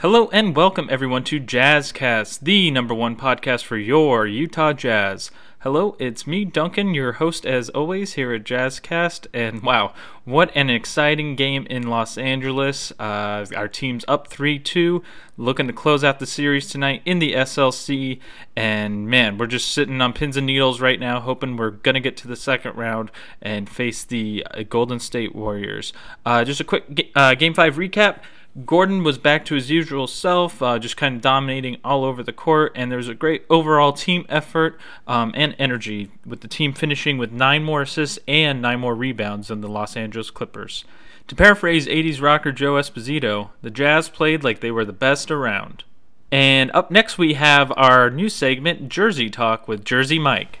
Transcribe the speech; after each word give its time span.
Hello 0.00 0.28
and 0.28 0.54
welcome 0.54 0.88
everyone 0.90 1.24
to 1.24 1.40
Jazzcast, 1.40 2.40
the 2.40 2.70
number 2.70 2.92
one 2.92 3.16
podcast 3.16 3.64
for 3.64 3.78
your 3.78 4.26
Utah 4.26 4.74
Jazz. 4.74 5.30
Hello, 5.60 5.96
it's 5.98 6.26
me, 6.26 6.44
Duncan, 6.44 6.92
your 6.92 7.12
host 7.12 7.46
as 7.46 7.70
always 7.70 8.12
here 8.12 8.34
at 8.34 8.44
Jazzcast. 8.44 9.26
And 9.32 9.62
wow, 9.62 9.94
what 10.26 10.54
an 10.54 10.68
exciting 10.68 11.34
game 11.34 11.66
in 11.70 11.88
Los 11.88 12.18
Angeles. 12.18 12.92
Uh, 13.00 13.46
our 13.56 13.68
team's 13.68 14.04
up 14.06 14.28
3 14.28 14.58
2, 14.58 15.02
looking 15.38 15.66
to 15.66 15.72
close 15.72 16.04
out 16.04 16.18
the 16.18 16.26
series 16.26 16.68
tonight 16.68 17.00
in 17.06 17.18
the 17.18 17.32
SLC. 17.32 18.20
And 18.54 19.08
man, 19.08 19.38
we're 19.38 19.46
just 19.46 19.72
sitting 19.72 20.02
on 20.02 20.12
pins 20.12 20.36
and 20.36 20.46
needles 20.46 20.78
right 20.78 21.00
now, 21.00 21.20
hoping 21.20 21.56
we're 21.56 21.70
going 21.70 21.94
to 21.94 22.00
get 22.00 22.18
to 22.18 22.28
the 22.28 22.36
second 22.36 22.76
round 22.76 23.10
and 23.40 23.66
face 23.66 24.04
the 24.04 24.46
uh, 24.50 24.62
Golden 24.68 25.00
State 25.00 25.34
Warriors. 25.34 25.94
Uh, 26.26 26.44
just 26.44 26.60
a 26.60 26.64
quick 26.64 27.10
uh, 27.14 27.34
Game 27.34 27.54
5 27.54 27.76
recap. 27.76 28.18
Gordon 28.64 29.04
was 29.04 29.18
back 29.18 29.44
to 29.46 29.54
his 29.54 29.70
usual 29.70 30.06
self, 30.06 30.62
uh, 30.62 30.78
just 30.78 30.96
kind 30.96 31.16
of 31.16 31.20
dominating 31.20 31.76
all 31.84 32.04
over 32.04 32.22
the 32.22 32.32
court, 32.32 32.72
and 32.74 32.90
there 32.90 32.96
was 32.96 33.08
a 33.08 33.14
great 33.14 33.44
overall 33.50 33.92
team 33.92 34.24
effort 34.30 34.80
um, 35.06 35.32
and 35.34 35.54
energy, 35.58 36.10
with 36.24 36.40
the 36.40 36.48
team 36.48 36.72
finishing 36.72 37.18
with 37.18 37.32
nine 37.32 37.64
more 37.64 37.82
assists 37.82 38.18
and 38.26 38.62
nine 38.62 38.80
more 38.80 38.94
rebounds 38.94 39.48
than 39.48 39.60
the 39.60 39.68
Los 39.68 39.94
Angeles 39.94 40.30
Clippers. 40.30 40.84
To 41.28 41.34
paraphrase 41.34 41.86
80s 41.86 42.22
rocker 42.22 42.50
Joe 42.50 42.74
Esposito, 42.74 43.50
the 43.60 43.70
Jazz 43.70 44.08
played 44.08 44.42
like 44.42 44.60
they 44.60 44.70
were 44.70 44.86
the 44.86 44.92
best 44.92 45.30
around. 45.30 45.84
And 46.32 46.70
up 46.72 46.90
next, 46.90 47.18
we 47.18 47.34
have 47.34 47.70
our 47.76 48.08
new 48.08 48.30
segment, 48.30 48.88
Jersey 48.88 49.28
Talk, 49.28 49.68
with 49.68 49.84
Jersey 49.84 50.18
Mike. 50.18 50.60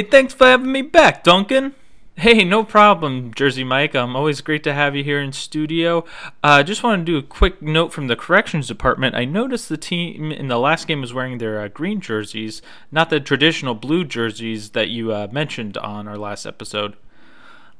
Hey, 0.00 0.06
thanks 0.06 0.32
for 0.32 0.46
having 0.46 0.72
me 0.72 0.80
back, 0.80 1.22
Duncan. 1.22 1.74
Hey, 2.16 2.42
no 2.42 2.64
problem, 2.64 3.34
Jersey 3.34 3.64
Mike. 3.64 3.94
Um, 3.94 4.16
always 4.16 4.40
great 4.40 4.64
to 4.64 4.72
have 4.72 4.96
you 4.96 5.04
here 5.04 5.20
in 5.20 5.30
studio. 5.32 6.06
I 6.42 6.60
uh, 6.60 6.62
just 6.62 6.82
want 6.82 7.04
to 7.04 7.12
do 7.12 7.18
a 7.18 7.22
quick 7.22 7.60
note 7.60 7.92
from 7.92 8.06
the 8.06 8.16
corrections 8.16 8.66
department. 8.66 9.14
I 9.14 9.26
noticed 9.26 9.68
the 9.68 9.76
team 9.76 10.32
in 10.32 10.48
the 10.48 10.58
last 10.58 10.88
game 10.88 11.02
was 11.02 11.12
wearing 11.12 11.36
their 11.36 11.60
uh, 11.60 11.68
green 11.68 12.00
jerseys, 12.00 12.62
not 12.90 13.10
the 13.10 13.20
traditional 13.20 13.74
blue 13.74 14.06
jerseys 14.06 14.70
that 14.70 14.88
you 14.88 15.12
uh, 15.12 15.28
mentioned 15.30 15.76
on 15.76 16.08
our 16.08 16.16
last 16.16 16.46
episode. 16.46 16.96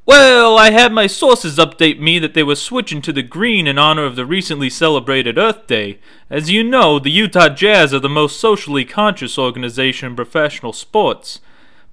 Well, 0.04 0.58
I 0.58 0.72
had 0.72 0.92
my 0.92 1.06
sources 1.06 1.56
update 1.56 2.00
me 2.00 2.18
that 2.18 2.34
they 2.34 2.42
were 2.42 2.54
switching 2.54 3.00
to 3.00 3.14
the 3.14 3.22
green 3.22 3.66
in 3.66 3.78
honor 3.78 4.04
of 4.04 4.14
the 4.14 4.26
recently 4.26 4.68
celebrated 4.68 5.38
Earth 5.38 5.66
Day. 5.66 6.00
As 6.28 6.50
you 6.50 6.64
know, 6.64 6.98
the 6.98 7.10
Utah 7.10 7.48
Jazz 7.48 7.94
are 7.94 7.98
the 7.98 8.10
most 8.10 8.38
socially 8.38 8.84
conscious 8.84 9.38
organization 9.38 10.08
in 10.08 10.16
professional 10.16 10.74
sports. 10.74 11.40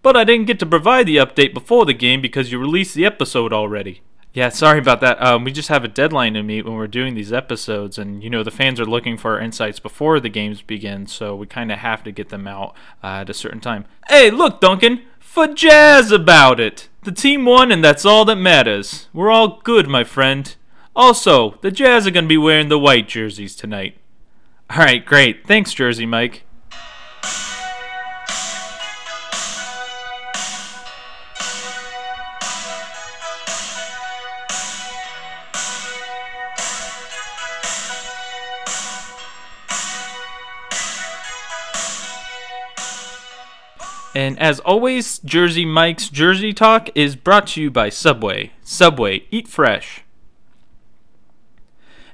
But 0.07 0.16
I 0.16 0.23
didn't 0.23 0.47
get 0.47 0.57
to 0.59 0.66
provide 0.66 1.06
the 1.06 1.18
update 1.18 1.53
before 1.53 1.85
the 1.85 1.94
game 1.94 2.22
because 2.22 2.50
you 2.50 2.57
released 2.59 2.95
the 2.95 3.06
episode 3.06 3.51
already. 3.51 4.00
Yeah, 4.31 4.47
sorry 4.47 4.79
about 4.79 5.01
that. 5.01 5.22
Um, 5.22 5.44
we 5.44 5.51
just 5.51 5.68
have 5.68 5.84
a 5.84 5.90
deadline 5.90 6.35
to 6.35 6.44
meet 6.44 6.63
when 6.63 6.75
we're 6.75 6.88
doing 6.88 7.13
these 7.13 7.34
episodes, 7.34 7.97
and 7.97 8.23
you 8.23 8.29
know 8.29 8.41
the 8.41 8.50
fans 8.50 8.79
are 8.79 8.85
looking 8.85 9.18
for 9.18 9.34
our 9.34 9.41
insights 9.41 9.81
before 9.81 10.22
the 10.22 10.29
games 10.29 10.62
begin, 10.62 11.07
so 11.07 11.35
we 11.35 11.45
kind 11.45 11.73
of 11.73 11.79
have 11.79 12.06
to 12.06 12.13
get 12.13 12.29
them 12.29 12.47
out 12.47 12.73
uh, 13.03 13.19
at 13.19 13.29
a 13.29 13.34
certain 13.34 13.59
time. 13.59 13.84
Hey, 14.07 14.31
look, 14.31 14.62
Duncan, 14.62 15.01
for 15.19 15.45
jazz 15.45 16.09
about 16.09 16.62
it. 16.62 16.88
The 17.03 17.12
team 17.12 17.44
won, 17.44 17.69
and 17.69 17.84
that's 17.84 18.06
all 18.06 18.24
that 18.24 18.38
matters. 18.38 19.09
We're 19.12 19.29
all 19.29 19.59
good, 19.62 19.89
my 19.89 20.06
friend. 20.06 20.56
Also, 20.95 21.57
the 21.59 21.69
Jazz 21.69 22.07
are 22.07 22.12
going 22.12 22.24
to 22.24 22.29
be 22.29 22.38
wearing 22.38 22.69
the 22.69 22.79
white 22.79 23.09
jerseys 23.09 23.57
tonight. 23.57 23.97
All 24.69 24.78
right, 24.78 25.06
great. 25.06 25.45
Thanks, 25.45 25.74
Jersey 25.74 26.06
Mike. 26.06 26.45
And 44.17 44.39
as 44.39 44.59
always, 44.61 45.19
Jersey 45.19 45.63
Mike's 45.63 46.09
Jersey 46.09 46.51
Talk 46.51 46.89
is 46.95 47.16
brought 47.16 47.45
to 47.50 47.61
you 47.61 47.69
by 47.69 47.89
Subway. 47.89 48.51
Subway, 48.63 49.28
eat 49.29 49.47
fresh. 49.47 50.05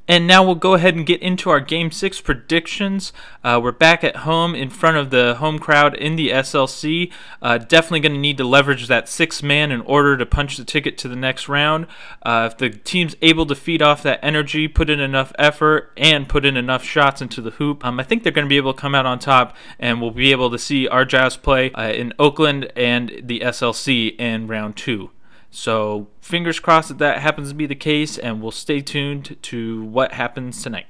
And 0.06 0.28
now 0.28 0.44
we'll 0.44 0.56
go 0.56 0.74
ahead 0.74 0.96
and 0.96 1.06
get 1.06 1.22
into 1.22 1.50
our 1.50 1.62
Game 1.62 1.90
6 1.90 2.20
predictions. 2.20 3.14
Uh, 3.42 3.58
we're 3.64 3.72
back 3.72 4.04
at 4.04 4.18
home 4.18 4.54
in 4.54 4.70
front 4.70 4.98
of 4.98 5.12
the 5.12 5.36
home 5.36 5.60
crowd 5.60 5.96
in 5.96 6.18
the 6.18 6.30
SLC. 6.30 7.10
Uh, 7.42 7.58
definitely 7.58 8.02
going 8.02 8.12
to 8.14 8.20
need 8.20 8.36
to 8.38 8.44
leverage 8.44 8.88
that 8.88 9.08
six 9.08 9.42
man 9.42 9.72
in 9.72 9.80
order 9.82 10.18
to 10.18 10.26
punch 10.26 10.58
the 10.58 10.66
ticket 10.66 10.98
to 10.98 11.08
the 11.08 11.16
next 11.16 11.48
round. 11.48 11.88
Uh, 12.22 12.50
if 12.52 12.58
the 12.58 12.70
team's 12.70 13.16
able 13.22 13.46
to 13.46 13.56
feed 13.56 13.82
off 13.82 14.04
that 14.04 14.20
energy, 14.22 14.68
put 14.68 14.90
in 14.90 15.00
enough 15.00 15.32
effort, 15.40 15.94
and 15.96 16.28
put 16.28 16.44
in 16.44 16.58
enough 16.58 16.84
shots 16.84 17.22
into 17.22 17.40
the 17.40 17.52
hoop, 17.52 17.86
um, 17.86 17.98
I 17.98 18.04
think 18.04 18.24
they're 18.24 18.34
going 18.34 18.46
to 18.46 18.50
be 18.50 18.58
able 18.58 18.74
to 18.74 18.82
come 18.82 18.96
out 18.96 19.06
on 19.06 19.20
top, 19.20 19.56
and 19.80 20.02
we'll 20.02 20.12
be 20.12 20.32
able 20.32 20.52
to 20.52 20.60
see 20.60 20.86
our 20.86 21.06
Jazz 21.06 21.38
play 21.38 21.72
uh, 21.72 21.88
in 21.88 22.12
Oakland 22.20 22.70
and 22.76 23.22
the 23.24 23.40
SLC 23.40 24.20
in 24.20 24.48
round 24.48 24.76
two. 24.76 25.12
So, 25.56 26.08
fingers 26.20 26.60
crossed 26.60 26.88
that 26.90 26.98
that 26.98 27.20
happens 27.20 27.50
to 27.50 27.56
be 27.56 27.68
the 27.68 27.76
case, 27.76 28.18
and 28.18 28.42
we'll 28.42 28.50
stay 28.50 28.82
tuned 28.82 29.38
to 29.44 29.84
what 29.84 30.14
happens 30.14 30.64
tonight. 30.64 30.88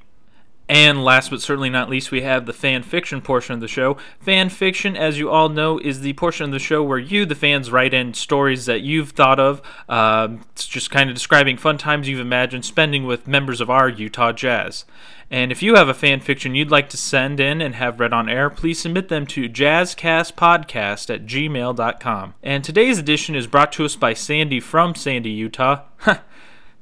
And 0.70 1.04
last 1.04 1.30
but 1.30 1.42
certainly 1.42 1.70
not 1.70 1.90
least, 1.90 2.12
we 2.12 2.22
have 2.22 2.46
the 2.46 2.54
fan 2.54 2.84
fiction 2.84 3.22
portion 3.22 3.54
of 3.54 3.60
the 3.60 3.68
show. 3.68 3.98
Fan 4.20 4.48
fiction, 4.50 4.96
as 4.96 5.20
you 5.20 5.30
all 5.30 5.50
know, 5.50 5.78
is 5.78 6.02
the 6.02 6.14
portion 6.14 6.46
of 6.46 6.52
the 6.52 6.60
show 6.60 6.82
where 6.82 7.00
you, 7.00 7.26
the 7.26 7.36
fans, 7.36 7.70
write 7.70 7.94
in 7.94 8.14
stories 8.14 8.66
that 8.66 8.82
you've 8.82 9.12
thought 9.12 9.40
of. 9.40 9.62
Uh, 9.90 10.30
it's 10.54 10.66
just 10.66 10.90
kind 10.90 11.10
of 11.10 11.16
describing 11.16 11.58
fun 11.58 11.78
times 11.78 12.08
you've 12.08 12.20
imagined 12.20 12.64
spending 12.64 13.06
with 13.06 13.28
members 13.28 13.60
of 13.60 13.70
our 13.70 13.90
Utah 13.90 14.32
Jazz. 14.32 14.86
And 15.30 15.52
if 15.52 15.64
you 15.64 15.76
have 15.76 15.90
a 15.90 15.94
fan 15.94 16.20
fiction 16.20 16.56
you'd 16.56 16.72
like 16.72 16.90
to 16.90 16.98
send 16.98 17.40
in 17.40 17.60
and 17.60 17.76
have 17.76 18.00
read 18.00 18.14
on 18.14 18.30
air, 18.30 18.50
please 18.50 18.80
submit 18.80 19.10
them 19.10 19.26
to 19.28 19.50
jazzcastpodcast 19.50 21.14
at 21.14 21.26
gmail.com. 21.26 22.36
And 22.44 22.64
today's 22.64 23.00
edition 23.00 23.36
is 23.36 23.48
brought 23.48 23.72
to 23.74 23.86
us 23.86 23.96
by 23.96 24.14
Sandy 24.14 24.60
from 24.60 24.96
Sandy, 24.96 25.32
Utah. 25.32 25.82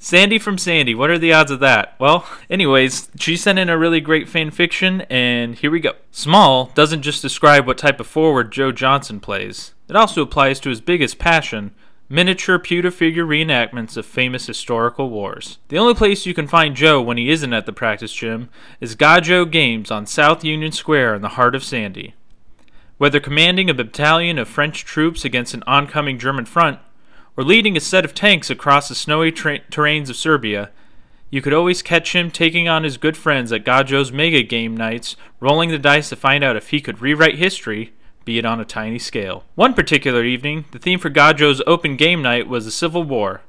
Sandy 0.03 0.39
from 0.39 0.57
Sandy, 0.57 0.95
what 0.95 1.11
are 1.11 1.19
the 1.19 1.31
odds 1.31 1.51
of 1.51 1.59
that? 1.59 1.93
Well, 1.99 2.25
anyways, 2.49 3.11
she 3.19 3.37
sent 3.37 3.59
in 3.59 3.69
a 3.69 3.77
really 3.77 4.01
great 4.01 4.27
fan 4.27 4.49
fiction, 4.49 5.01
and 5.11 5.53
here 5.53 5.69
we 5.69 5.79
go. 5.79 5.93
Small 6.09 6.71
doesn't 6.73 7.03
just 7.03 7.21
describe 7.21 7.67
what 7.67 7.77
type 7.77 7.99
of 7.99 8.07
forward 8.07 8.51
Joe 8.51 8.71
Johnson 8.71 9.19
plays, 9.19 9.75
it 9.87 9.95
also 9.95 10.23
applies 10.23 10.59
to 10.61 10.69
his 10.69 10.81
biggest 10.81 11.19
passion 11.19 11.75
miniature 12.09 12.57
pewter 12.57 12.89
figure 12.89 13.25
reenactments 13.25 13.95
of 13.95 14.07
famous 14.07 14.47
historical 14.47 15.11
wars. 15.11 15.59
The 15.67 15.77
only 15.77 15.93
place 15.93 16.25
you 16.25 16.33
can 16.33 16.47
find 16.47 16.75
Joe 16.75 16.99
when 16.99 17.17
he 17.17 17.29
isn't 17.29 17.53
at 17.53 17.67
the 17.67 17.71
practice 17.71 18.11
gym 18.11 18.49
is 18.79 18.95
Gajo 18.95 19.49
Games 19.49 19.91
on 19.91 20.07
South 20.07 20.43
Union 20.43 20.71
Square 20.71 21.13
in 21.13 21.21
the 21.21 21.29
heart 21.29 21.53
of 21.53 21.63
Sandy. 21.63 22.15
Whether 22.97 23.19
commanding 23.19 23.69
a 23.69 23.75
battalion 23.75 24.39
of 24.39 24.49
French 24.49 24.83
troops 24.83 25.23
against 25.23 25.53
an 25.53 25.63
oncoming 25.67 26.17
German 26.17 26.45
front, 26.45 26.79
or 27.37 27.43
leading 27.43 27.77
a 27.77 27.79
set 27.79 28.05
of 28.05 28.13
tanks 28.13 28.49
across 28.49 28.89
the 28.89 28.95
snowy 28.95 29.31
tra- 29.31 29.59
terrains 29.71 30.09
of 30.09 30.15
Serbia, 30.15 30.69
you 31.29 31.41
could 31.41 31.53
always 31.53 31.81
catch 31.81 32.13
him 32.13 32.29
taking 32.29 32.67
on 32.67 32.83
his 32.83 32.97
good 32.97 33.15
friends 33.15 33.51
at 33.51 33.63
Gajo's 33.63 34.11
mega 34.11 34.43
game 34.43 34.75
nights, 34.75 35.15
rolling 35.39 35.69
the 35.69 35.79
dice 35.79 36.09
to 36.09 36.15
find 36.15 36.43
out 36.43 36.57
if 36.57 36.69
he 36.69 36.81
could 36.81 37.01
rewrite 37.01 37.37
history 37.37 37.93
be 38.25 38.37
it 38.37 38.45
on 38.45 38.59
a 38.59 38.65
tiny 38.65 38.99
scale. 38.99 39.43
One 39.55 39.73
particular 39.73 40.23
evening, 40.23 40.65
the 40.71 40.79
theme 40.79 40.99
for 40.99 41.09
Gajo's 41.09 41.61
open 41.65 41.95
game 41.95 42.21
night 42.21 42.47
was 42.47 42.65
the 42.65 42.71
Civil 42.71 43.03
War. 43.03 43.41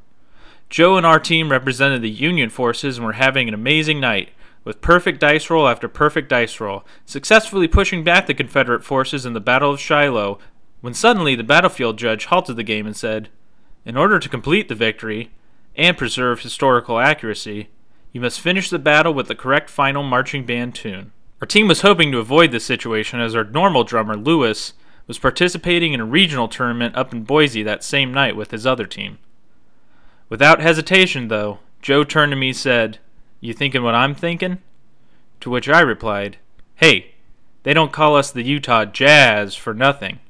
Joe 0.70 0.96
and 0.96 1.04
our 1.04 1.20
team 1.20 1.50
represented 1.50 2.00
the 2.00 2.10
Union 2.10 2.48
forces 2.48 2.96
and 2.96 3.06
were 3.06 3.12
having 3.12 3.48
an 3.48 3.54
amazing 3.54 4.00
night, 4.00 4.30
with 4.64 4.80
perfect 4.80 5.20
dice 5.20 5.50
roll 5.50 5.68
after 5.68 5.88
perfect 5.88 6.28
dice 6.28 6.58
roll, 6.60 6.84
successfully 7.04 7.68
pushing 7.68 8.02
back 8.02 8.26
the 8.26 8.34
Confederate 8.34 8.84
forces 8.84 9.26
in 9.26 9.34
the 9.34 9.40
Battle 9.40 9.72
of 9.72 9.80
Shiloh, 9.80 10.38
when 10.80 10.94
suddenly 10.94 11.34
the 11.34 11.44
battlefield 11.44 11.98
judge 11.98 12.24
halted 12.26 12.56
the 12.56 12.62
game 12.62 12.86
and 12.86 12.96
said, 12.96 13.28
In 13.84 13.96
order 13.96 14.18
to 14.18 14.28
complete 14.28 14.68
the 14.68 14.74
victory, 14.74 15.30
and 15.74 15.96
preserve 15.96 16.40
historical 16.40 16.98
accuracy, 16.98 17.68
you 18.12 18.20
must 18.20 18.40
finish 18.40 18.70
the 18.70 18.78
battle 18.78 19.14
with 19.14 19.28
the 19.28 19.34
correct 19.34 19.70
final 19.70 20.02
marching 20.02 20.44
band 20.44 20.74
tune. 20.74 21.12
Our 21.40 21.46
team 21.46 21.66
was 21.66 21.80
hoping 21.80 22.12
to 22.12 22.18
avoid 22.18 22.52
this 22.52 22.64
situation 22.64 23.20
as 23.20 23.34
our 23.34 23.44
normal 23.44 23.84
drummer, 23.84 24.16
Lewis, 24.16 24.74
was 25.06 25.18
participating 25.18 25.92
in 25.92 26.00
a 26.00 26.04
regional 26.04 26.46
tournament 26.46 26.94
up 26.94 27.12
in 27.12 27.24
Boise 27.24 27.62
that 27.64 27.82
same 27.82 28.14
night 28.14 28.36
with 28.36 28.50
his 28.52 28.66
other 28.66 28.86
team. 28.86 29.18
Without 30.28 30.60
hesitation, 30.60 31.28
though, 31.28 31.58
Joe 31.80 32.04
turned 32.04 32.30
to 32.30 32.36
me 32.36 32.48
and 32.48 32.56
said, 32.56 32.98
You 33.40 33.52
thinking 33.52 33.82
what 33.82 33.94
I'm 33.94 34.14
thinking? 34.14 34.58
To 35.40 35.50
which 35.50 35.68
I 35.68 35.80
replied, 35.80 36.36
Hey, 36.76 37.14
they 37.64 37.74
don't 37.74 37.92
call 37.92 38.14
us 38.14 38.30
the 38.30 38.44
Utah 38.44 38.84
Jazz 38.84 39.56
for 39.56 39.74
nothing. 39.74 40.20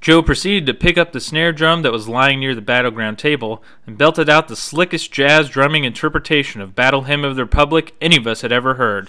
Joe 0.00 0.22
proceeded 0.22 0.64
to 0.64 0.72
pick 0.72 0.96
up 0.96 1.12
the 1.12 1.20
snare 1.20 1.52
drum 1.52 1.82
that 1.82 1.92
was 1.92 2.08
lying 2.08 2.40
near 2.40 2.54
the 2.54 2.62
battleground 2.62 3.18
table 3.18 3.62
and 3.86 3.98
belted 3.98 4.30
out 4.30 4.48
the 4.48 4.56
slickest 4.56 5.12
jazz 5.12 5.50
drumming 5.50 5.84
interpretation 5.84 6.62
of 6.62 6.74
Battle 6.74 7.02
Hymn 7.02 7.22
of 7.22 7.36
the 7.36 7.44
Republic 7.44 7.94
any 8.00 8.16
of 8.16 8.26
us 8.26 8.40
had 8.40 8.50
ever 8.50 8.74
heard. 8.74 9.08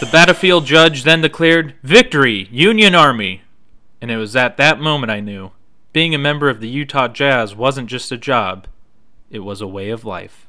The 0.00 0.08
battlefield 0.12 0.64
judge 0.64 1.02
then 1.02 1.22
declared, 1.22 1.74
Victory, 1.82 2.46
Union 2.52 2.94
Army! 2.94 3.42
And 4.00 4.12
it 4.12 4.16
was 4.16 4.36
at 4.36 4.56
that 4.56 4.78
moment 4.78 5.10
I 5.10 5.18
knew 5.18 5.50
being 5.92 6.14
a 6.14 6.18
member 6.18 6.48
of 6.48 6.60
the 6.60 6.68
Utah 6.68 7.08
Jazz 7.08 7.56
wasn't 7.56 7.88
just 7.88 8.12
a 8.12 8.16
job, 8.16 8.68
it 9.28 9.40
was 9.40 9.60
a 9.60 9.66
way 9.66 9.90
of 9.90 10.04
life. 10.04 10.46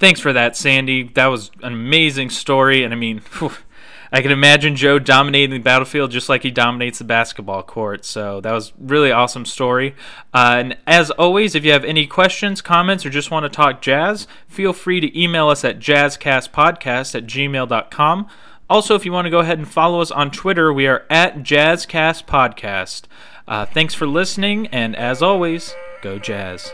Thanks 0.00 0.18
for 0.18 0.32
that, 0.32 0.56
Sandy. 0.56 1.04
That 1.04 1.26
was 1.26 1.52
an 1.62 1.72
amazing 1.72 2.30
story, 2.30 2.82
and 2.82 2.92
I 2.92 2.96
mean, 2.96 3.20
whew, 3.38 3.52
I 4.10 4.22
can 4.22 4.32
imagine 4.32 4.74
Joe 4.74 4.98
dominating 4.98 5.50
the 5.50 5.58
battlefield 5.58 6.10
just 6.10 6.28
like 6.28 6.42
he 6.42 6.50
dominates 6.50 6.98
the 6.98 7.04
basketball 7.04 7.62
court. 7.62 8.04
So 8.04 8.40
that 8.40 8.52
was 8.52 8.72
really 8.78 9.12
awesome 9.12 9.44
story. 9.44 9.94
Uh, 10.32 10.56
and 10.58 10.76
as 10.86 11.12
always, 11.12 11.54
if 11.54 11.64
you 11.64 11.70
have 11.70 11.84
any 11.84 12.06
questions, 12.06 12.60
comments, 12.60 13.06
or 13.06 13.10
just 13.10 13.30
want 13.30 13.44
to 13.44 13.50
talk 13.50 13.82
jazz, 13.82 14.26
feel 14.48 14.72
free 14.72 14.98
to 14.98 15.20
email 15.20 15.48
us 15.48 15.64
at 15.64 15.78
jazzcastpodcast 15.78 17.14
at 17.14 17.26
gmail.com. 17.26 18.28
Also, 18.68 18.94
if 18.94 19.04
you 19.04 19.12
want 19.12 19.26
to 19.26 19.30
go 19.30 19.40
ahead 19.40 19.58
and 19.58 19.68
follow 19.68 20.00
us 20.00 20.10
on 20.10 20.30
Twitter, 20.30 20.72
we 20.72 20.86
are 20.86 21.04
at 21.10 21.38
Jazzcast 21.38 22.24
Podcast. 22.24 23.02
Uh, 23.46 23.66
thanks 23.66 23.92
for 23.92 24.06
listening, 24.06 24.66
and 24.68 24.96
as 24.96 25.22
always, 25.22 25.74
go 26.02 26.18
Jazz. 26.18 26.72